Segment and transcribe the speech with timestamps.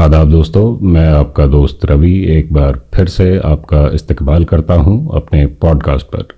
[0.00, 5.44] आदाब दोस्तों, मैं आपका दोस्त रवि एक बार फिर से आपका इस्तकबाल करता हूँ अपने
[5.62, 6.28] पॉडकास्ट पर।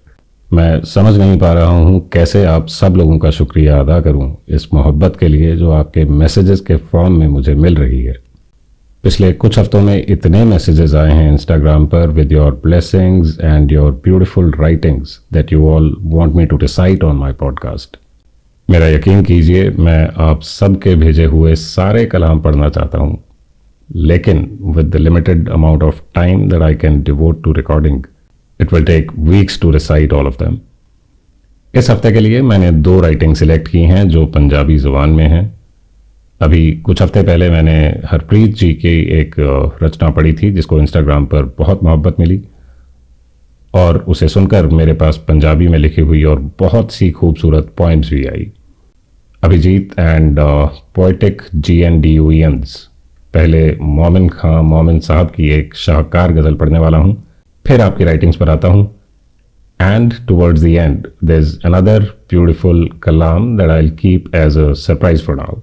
[0.51, 4.69] मैं समझ नहीं पा रहा हूँ कैसे आप सब लोगों का शुक्रिया अदा करूँ इस
[4.75, 8.17] मोहब्बत के लिए जो आपके मैसेजेस के फॉर्म में मुझे मिल रही है।
[9.05, 13.93] पिछले कुछ हफ्तों में इतने मैसेजेस आए हैं इंस्टाग्राम पर with your blessings and your
[14.05, 17.97] beautiful writings that you all want me to decide on my podcast
[18.69, 23.23] मेरा यकीन कीजिए, मैं आप सबके भेजे हुए सारे कलाम पढ़ना चाहता हूँ।
[23.89, 28.03] लेकिन with the limited amount of time that I can devote to recording
[28.61, 30.59] it will take weeks to recite all of them
[31.75, 35.45] इस हफ़्ते के लिए मैंने दो राइटिंग सिलेक्ट की हैं जो पंजाबी ज़ुबान में हैं।
[36.41, 37.77] अभी कुछ हफ़्ते पहले मैंने
[38.07, 39.35] हरप्रीत जी की एक
[39.83, 42.41] रचना पढ़ी थी, जिसको इंस्टाग्राम पर बहुत मोहब्बत मिली।
[43.75, 48.25] और उसे सुनकर मेरे पास पंजाबी में लिखी हुई और बहुत सी खूबसूरत पॉइंट्स भी
[48.27, 48.51] आई।
[49.43, 50.39] Abhijit and
[50.95, 52.31] poetic G N D U
[53.35, 57.23] पहले मोमिन खां, मोमिन साहब की एक शाहकार गज़ल पढ़ने वाला हूँ।
[57.67, 58.95] फिर आपकी राइटिंग्स पर आता हूँ।
[59.81, 65.23] And towards the end there is another beautiful Kalam that I keep as a surprise
[65.23, 65.57] for now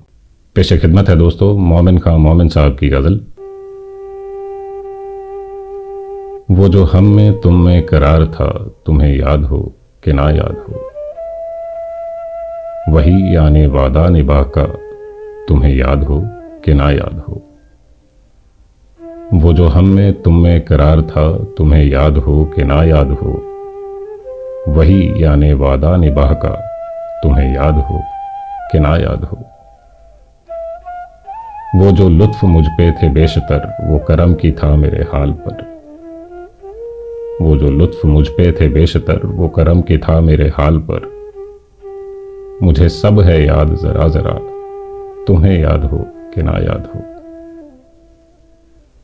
[0.55, 3.19] पेश खिदमत है दोस्तों, मोमिन खां, मोमिन साहब की गज़ल।
[6.51, 10.85] वो जो हम में तुम में करार था, तुम्हें याद हो कि ना याद हो।
[12.89, 14.65] वही यानी वादा निभा का,
[15.47, 16.21] तुम्हें याद हो
[16.65, 17.48] कि ना याद हो।
[19.39, 23.31] वो जो हम में तुम में करार था, तुम्हें याद हो कि ना याद हो,
[24.67, 26.49] वही यानी वादा निबाह का
[27.23, 28.01] तुम्हें याद हो
[28.71, 29.37] कि ना याद हो।
[31.75, 35.67] वो जो लुत्फ मुझ पे थे बेशतर, वो करम की था मेरे हाल पर।
[37.41, 41.07] वो जो लुत्फ मुझ पे थे बेशतर, वो करम की था मेरे हाल पर।
[42.63, 44.39] मुझे सब है याद जरा जरा,
[45.27, 47.18] तुम्हें याद हो कि ना याद हो।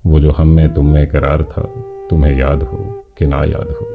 [0.08, 1.62] वो जो हम में तुम में करार था,
[2.10, 2.78] तुम्हें याद हो
[3.18, 3.88] कि ना याद हो।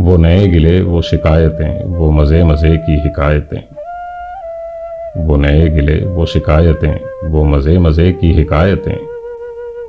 [0.00, 3.62] वो नए गिले, वो शिकायतें, वो मज़े मज़े की हिकायतें।
[5.26, 8.96] वो नए गिले, वो शिकायतें, वो मज़े मज़े की हिकायतें।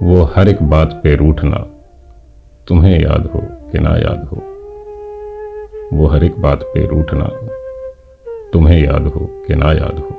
[0.04, 1.66] वो हर एक बात पे रूठना,
[2.68, 3.40] तुम्हें याद हो
[3.72, 4.38] कि ना याद हो।
[5.94, 7.30] वो हर एक बात पे रूठना,
[8.54, 10.11] तुम्हें याद हो कि ना याद हो।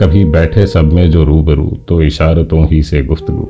[0.00, 3.46] कभी बैठे सब में जो रूबरू तो इशारतों ही से गुफ्तगु।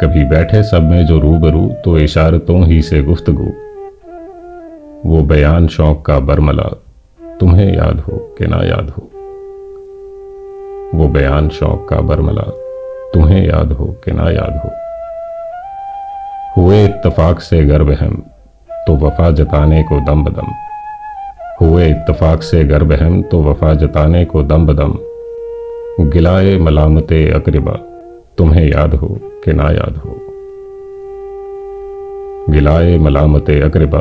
[0.00, 3.52] कभी बैठे सब में जो रूबरू तो इशारतों ही से गुफ्तगु।
[5.06, 6.68] वो बयान शौक का बरमला,
[7.40, 9.02] तुम्हें याद हो कि ना याद हो।
[10.94, 12.50] वो बयान शौक का बरमला,
[13.14, 14.70] तुम्हें याद हो कि ना याद हो।
[16.56, 18.22] हुए इत्तफाक से गर्भ हम
[18.70, 20.52] तो वफा जताने को दम बदम।
[21.60, 24.98] हुए इत्तफाक से गर्भ हम तो वफा जताने को दम बदम
[26.00, 27.72] गिलाए मलामत अकरबा,
[28.38, 30.18] तुम्हें याद हो कि ना याद हो।
[32.50, 34.00] गिलाए मलामत अकरबा,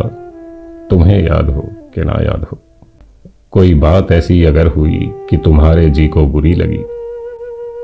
[0.90, 1.62] तुम्हें याद हो
[1.96, 2.58] कि ना याद हो।
[3.52, 6.84] कोई बात ऐसी अगर हुई कि तुम्हारे जी को बुरी लगी।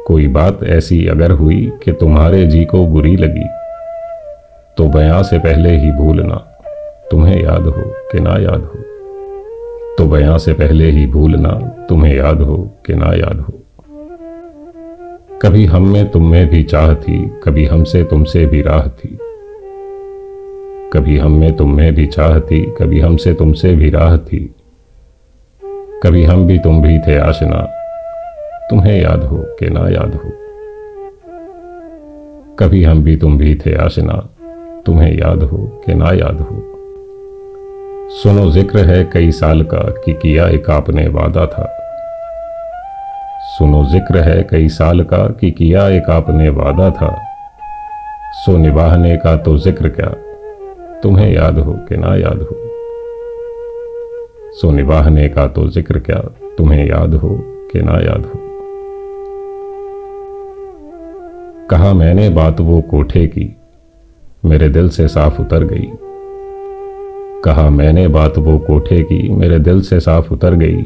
[0.07, 3.47] कोई बात ऐसी अगर हुई कि तुम्हारे जी को बुरी लगी।
[4.77, 6.45] तो बयां से पहले ही भूलना,
[7.11, 8.88] तुम्हें याद हो कि ना याद हो।
[9.97, 11.51] तो बयां से पहले ही भूलना
[11.89, 13.53] तुम्हें याद हो कि ना याद हो।
[15.41, 19.17] कभी हम में तुम में भी चाह थी, कभी हमसे तुमसे भी राह थी।
[20.93, 24.55] कभी हम में तुम में भी चाह थी, कभी हमसे तुमसे भी राह थी।
[26.03, 27.61] कभी हम भी तुम भी थे आशना,
[28.69, 30.31] तुम्हें याद हो कि ना याद हो।
[32.59, 34.29] कभी हम भी तुम भी थे आशना,
[34.85, 36.78] तुम्हें याद हो कि ना याद हो।
[38.09, 41.65] सुनो, ज़िक्र है कई साल का कि किया एक आपने वादा था।
[43.57, 47.09] सुनो, ज़िक्र है कई साल का कि किया एक आपने वादा था।
[48.35, 50.09] सो निभाने का तो ज़िक्र क्या?
[51.03, 52.57] तुम्हें याद हो कि ना याद हो?
[54.53, 56.19] सो निभाने का तो ज़िक्र क्या?
[56.57, 57.37] तुम्हें याद हो
[57.71, 58.41] कि ना याद हो?
[61.69, 63.55] कहा मैंने बात वो कोठे की,
[64.45, 66.08] मेरे दिल से साफ़ उतर गई।
[67.45, 70.81] कहा, मैंने बात वो कोठे की, मेरे दिल से साफ़ उतर गई।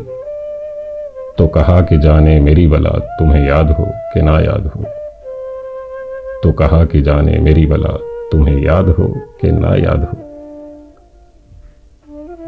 [1.37, 4.83] तो कहा कि जाने मेरी बला, तुम्हें याद हो कि ना याद हो।
[6.43, 7.99] तो कहा कि जाने मेरी बला,
[8.31, 9.07] तुम्हें याद हो
[9.41, 10.17] कि ना याद हो।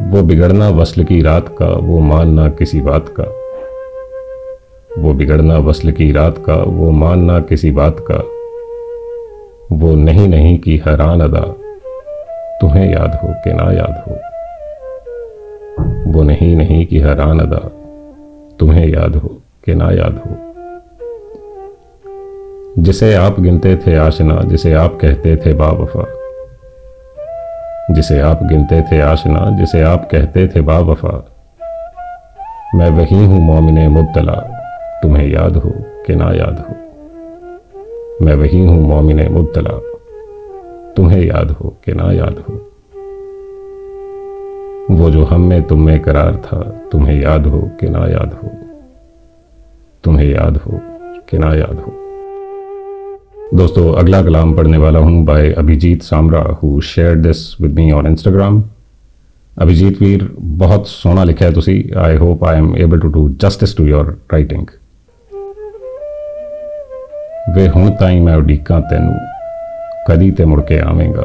[0.02, 3.24] वो बिगड़ना वसल की रात का, वो मानना किसी बात का।
[5.02, 8.18] वो बिगड़ना वसल की रात का, वो मानना किसी बात का।
[9.76, 11.56] वो नहीं नहीं की हैरान अदा
[12.62, 14.20] तुम्हें याद हो कि ना याद हो।
[16.12, 17.72] वो नहीं नहीं की हैरान अदा,
[18.60, 20.56] तुम्हें याद हो कि ना याद हो।
[22.84, 26.08] जिसे आप गिनते थे आशना, जिसे आप कहते थे बावफा।
[27.92, 31.26] जिसे आप गिनते थे आशना, जिसे आप कहते थे बावफा।
[32.76, 34.62] मैं वही हूँ मोमिन मुबतला,
[35.04, 35.74] तुम्हें याद हो
[36.06, 36.76] कि ना याद हो।
[38.26, 39.95] मैं वही हूँ मोमिन मुबतला।
[40.98, 42.54] तुम्हें याद हो कि ना याद हो।
[44.92, 46.62] वो जो हम में तुम में करार था,
[46.92, 48.52] तुम्हें याद हो कि ना याद हो।
[50.04, 50.80] तुम्हें याद हो
[51.30, 51.94] कि ना याद हो।
[53.54, 58.08] दोस्तों, अगला कलाम पढ़ने वाला हूँ by Abhijit Samra who share this with me on
[58.08, 58.64] Instagram
[59.58, 63.78] Abhijit Veer, बहुत सोना लिखा है तुसी। I hope I am able to do justice
[63.78, 64.68] to your writing
[67.56, 69.35] वे हूँ ताई मैं उडीका तेनू।
[70.10, 71.24] ਕਦੀ ਤੇ ਮੁੜ ਕੇ ਆਵੇਂਗਾ।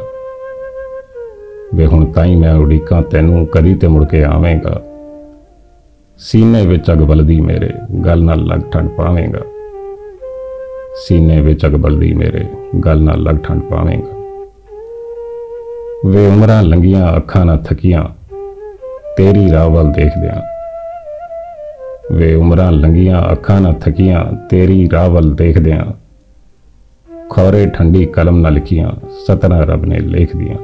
[1.75, 4.83] ਵੇ ਹੁਣ ਤਾਈ ਮੈਂ ਉਡੀਕਾਂ ਤੈਨੂੰ, ਕਦੀ ਤੇ ਮੁੜ ਕੇ ਆਵੇਂਗਾ।
[6.19, 7.71] ਸੀਨੇ ਵਿੱਚ ਅਗ ਬਲਦੀ ਮੇਰੇ,
[8.05, 9.41] ਗੱਲ ਨਾਲ ਲੱਗ ਠੰਡ ਪਾਵੇਂਗਾ।
[11.07, 12.45] ਸੀਨੇ ਵਿੱਚ ਅਗ ਬਲਦੀ ਮੇਰੇ,
[12.85, 14.19] ਗੱਲ ਨਾਲ ਲੱਗ ਠੰਡ ਪਾਵੇਂਗਾ।
[16.07, 18.05] ਵੇ ਉਮਰਾਂ ਲੰਗੀਆਂ ਅੱਖਾਂ ਨਾ ਥਕੀਆਂ,
[19.17, 20.43] ਤੇਰੀ ਰਾਹ ਵੱਲ ਦੇਖਦਿਆਂ।
[22.13, 26.00] ਵੇ ਉਮਰਾਂ ਲੰਗੀਆਂ ਅੱਖਾਂ ਨਾ ਥਕੀਆਂ, ਤੇਰੀ ਰਾਹ ਵੱਲ ਦੇਖਦਿਆਂ।
[27.31, 28.91] ਖੌਰੇ ਠੰਡੀ ਕਲਮ ਨਾਲ ਲਿਖੀਆਂ
[29.27, 30.57] ਸਤਨਾ ਰੱਬ ਨੇ ਲਿਖ ਦੀਆਂ।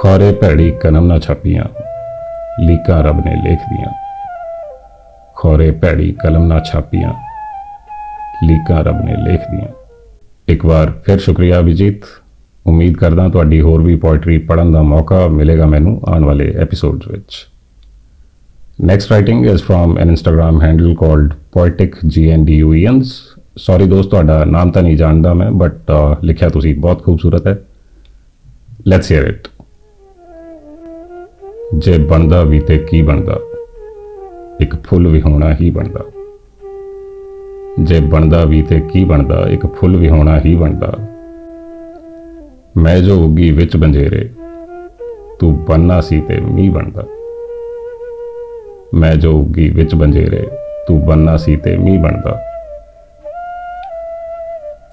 [0.00, 1.64] ਖੌਰੇ ਭੈੜੀ ਕਲਮ ਨਾਲ ਛਾਪੀਆਂ,
[2.60, 3.92] ਲੀਕਾਂ ਰੱਬ ਨੇ ਲਿਖ ਦੀਆਂ।
[5.36, 7.12] ਖੌਰੇ ਭੈੜੀ ਕਲਮ ਨਾਲ ਛਾਪੀਆਂ,
[8.44, 9.68] ਲੀਕਾਂ ਰੱਬ ਨੇ ਲਿਖ ਦੀਆਂ।
[10.48, 12.00] ਇੱਕ ਵਾਰ ਫਿਰ ਸ਼ੁਕਰੀਆ ਅਭਿਜੀਤ
[12.66, 17.46] ਉਮੀਦ ਕਰਦਾ ਤੁਹਾਡੀ ਹੋਰ ਵੀ ਪੋਇਟਰੀ ਪੜਨ ਦਾ ਮੌਕਾ ਮਿਲੇਗਾ ਮੈਨੂੰ ਆਉਣ ਵਾਲੇ ਐਪੀਸੋਡਸ ਵਿੱਚ।
[18.84, 23.04] Next writing is from an Instagram handle called poeticgnduens
[23.60, 25.90] sorry ਦੋਸਤ, ਤੁਹਾਡਾ ਨਾਮ ਤਾਂ ਨਹੀਂ ਜਾਣਦਾ ਮੈਂ ਬਟ
[26.24, 27.58] ਲਿਖਿਆ ਤੁਸੀਂ ਬਹੁਤ ਖੂਬਸੂਰਤ ਹੈ।
[28.86, 29.48] ਲੈਟਸ ਹੀਅਰ ਇਟ
[31.74, 33.38] ਜੇ ਬਣਦਾ ਵੀ ਤੇ ਕੀ ਬਣਦਾ?
[34.60, 36.00] ਇੱਕ ਫੁੱਲ ਵੀ ਹੋਣਾ ਹੀ ਬਣਦਾ।
[37.80, 39.46] ਜੇ ਬਣਦਾ ਵੀ ਤੇ ਕੀ ਬਣਦਾ?
[39.48, 40.92] ਇੱਕ ਫੁੱਲ ਵੀ ਹੋਣਾ ਹੀ ਬਣਦਾ।
[42.76, 44.30] ਮੈਂ ਜੋ ਉੱਗੀ ਵਿੱਚ ਬੰਜੇਰੇ,
[45.40, 47.06] ਤੂੰ ਬੰਨਾ ਸੀ ਤੇ ਮੀਂਹ ਬਣਦਾ।
[48.94, 50.46] ਮੈਂ ਜੋ ਉੱਗੀ ਵਿੱਚ ਬੰਜੇਰੇ,
[50.88, 52.38] ਤੂੰ ਬੰਨਾ ਸੀ ਤੇ ਮੀਂਹ ਬਣਦਾ।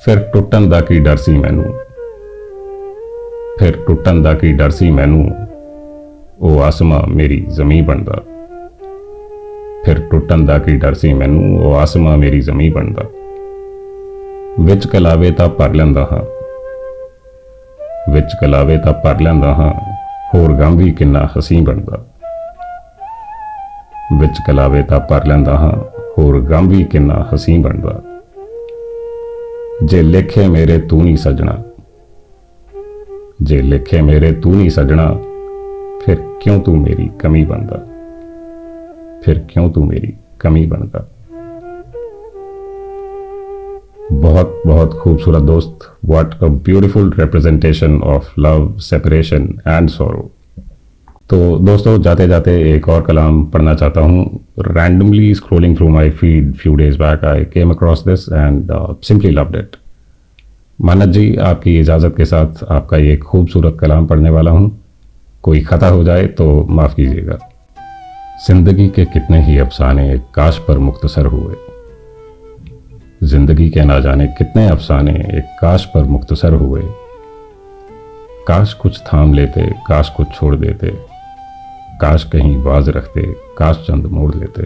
[0.05, 1.65] ਫਿਰ ਟੁੱਟਣ ਦਾ ਕੀ ਡਰ ਸੀ ਮੈਨੂੰ?
[3.59, 5.47] ਫਿਰ ਟੁੱਟਣ ਦਾ ਕੀ ਡਰ ਸੀ ਮੈਨੂੰ?
[6.39, 8.13] ਉਹ ਆਸਮਾਂ ਮੇਰੀ ਜ਼ਮੀਨ ਬਣਦਾ।
[9.85, 11.65] ਫਿਰ ਟੁੱਟਣ ਦਾ ਕੀ ਡਰ ਸੀ ਮੈਨੂੰ?
[11.65, 13.03] ਉਹ ਆਸਮਾਂ ਮੇਰੀ ਜ਼ਮੀਨ ਬਣਦਾ।
[14.59, 16.23] ਵਿੱਚ ਕਲਾਵੇ ਤਾਂ ਭਰ ਲੈਂਦਾ ਹਾਂ।
[18.11, 19.73] ਵਿੱਚ ਕਲਾਵੇ ਤਾਂ ਭਰ ਲੈਂਦਾ ਹਾਂ।
[20.35, 22.05] ਹੋਰ ਗਮ ਵੀ ਕਿੰਨਾ ਹਸੀ ਬਣਦਾ।
[24.19, 28.01] ਵਿੱਚ ਕਲਾਵੇ ਤਾਂ ਭਰ ਲੈਂਦਾ ਹਾਂ। ਹੋਰ ਗਮ ਵੀ ਕਿੰਨਾ ਹਸੀ ਬਣਦਾ।
[29.83, 31.63] जे लेखे मेरे तू नहीं सजना।
[33.41, 35.09] जे लेखे मेरे तू नहीं सजना,
[36.05, 37.77] फिर क्यों तू मेरी कमी बनता
[39.25, 41.11] फिर क्यों तू मेरी कमी बनता
[44.11, 50.31] बहुत बहुत खूबसूरत दोस्त what a beautiful representation of love separation and sorrow
[51.29, 54.25] तो दोस्तों, जाते जाते एक और कलाम पढ़ना चाहता हूँ।
[54.67, 58.69] Randomly scrolling through my feed few days back I came across this and
[59.03, 59.75] simply loved it
[60.79, 64.71] Mannat ji, आपकी इजाज़त के साथ आपका ये खूबसूरत कलाम पढ़ने वाला हूँ।
[65.43, 67.37] कोई ख़ता हो जाए तो माफ़ कीजिएगा।
[68.47, 71.55] ज़िंदगी के कितने ही अफसाने काश पर मुख्तसर हुए।
[73.23, 76.81] ज़िंदगी के ना जाने कितने अफसाने एक काश पर मुख्तसर हुए।
[78.47, 80.95] काश कुछ थाम लेते, काश कुछ छोड़ देते।
[82.01, 83.21] काश कहीं बाज रखते,
[83.57, 84.63] काश चंद मोड़ लेते।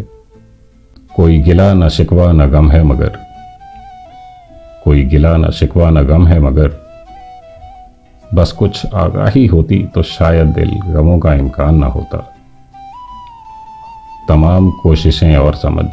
[1.16, 3.18] कोई गिला न शिकवा न गम है मगर।
[4.84, 6.80] कोई गिला न शिकवा न गम है मगर।
[8.34, 12.18] बस कुछ आगाही होती तो शायद दिल गमों का इम्कान ना होता।
[14.28, 15.86] तमाम कोशिशें और समझ।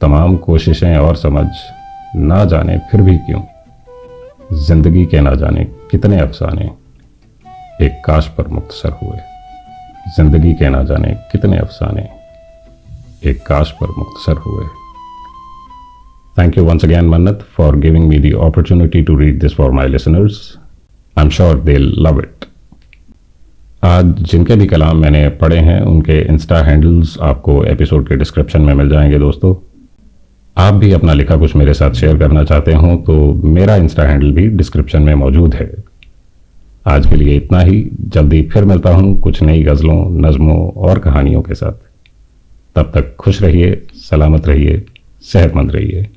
[0.00, 1.46] तमाम कोशिशें और समझ।
[2.16, 3.42] ना जाने फिर भी क्यों?
[4.52, 6.70] ज़िंदगी के ना जाने कितने अफसाने।
[7.86, 9.31] एक काश पर मुख्तसर हुए।
[10.08, 12.08] ज़िंदगी के ना जाने कितने अफसाने
[13.30, 14.64] एक काश पर मुख्तसर हुए।
[16.38, 19.88] Thank you once again Mannat for giving me the opportunity to read this for my
[19.88, 20.40] listeners
[21.16, 22.44] I am sure they love it
[23.84, 28.74] आज जिनके भी कलाम मैंने पढ़े हैं, उनके इंस्टा हैंडल्स आपको एपिसोड के डिस्क्रिप्शन में
[28.74, 29.54] मिल जाएँगे दोस्तों।
[30.56, 33.14] आप भी अपना लिखा कुछ मेरे साथ शेयर करना चाहते हो तो
[33.50, 35.70] मेरा इंस्टा हैंडल भी डिस्क्रिप्शन में मौजूद है।
[36.86, 41.42] आज के लिए इतना ही। जल्दी फिर मिलता हूँ कुछ नई गज़लों, नज़मों और कहानियों
[41.42, 41.72] के साथ।
[42.74, 44.86] तब तक खुश रहिए, सलामत रहिए,
[45.22, 46.08] सेहतमंद रहिए।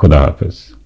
[0.00, 0.83] खुदा हाफिज़।